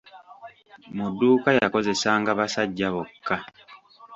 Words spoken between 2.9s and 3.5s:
bokka!